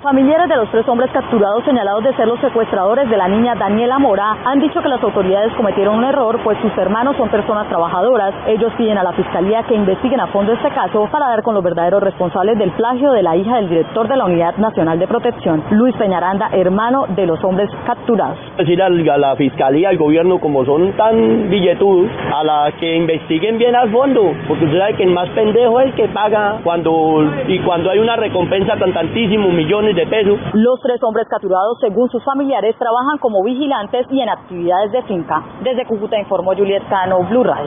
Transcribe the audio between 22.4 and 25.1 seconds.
la que investiguen bien al fondo, porque usted sabe que el